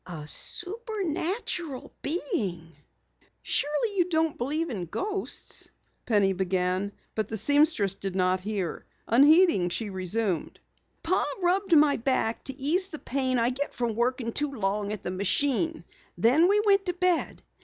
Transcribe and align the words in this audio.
"A 0.07 0.25
supernatural 0.25 1.93
being." 2.01 2.75
"Surely 3.43 3.97
you 3.97 4.09
don't 4.09 4.35
believe 4.35 4.71
in 4.71 4.85
ghosts...?" 4.85 5.69
Penny 6.07 6.33
began, 6.33 6.91
but 7.13 7.29
the 7.29 7.37
seamstress 7.37 7.93
did 7.93 8.15
not 8.15 8.39
hear. 8.39 8.87
Unheeding, 9.07 9.69
she 9.69 9.91
resumed: 9.91 10.59
"Pa 11.03 11.23
rubbed 11.43 11.77
my 11.77 11.97
back 11.97 12.43
to 12.45 12.59
ease 12.59 12.87
the 12.87 12.97
pain 12.97 13.37
I 13.37 13.51
get 13.51 13.75
from 13.75 13.95
working 13.95 14.33
too 14.33 14.49
long 14.51 14.91
at 14.91 15.03
the 15.03 15.11
machine. 15.11 15.83
Then 16.17 16.47
we 16.47 16.59
went 16.61 16.85
to 16.87 16.93
bed. 16.93 17.43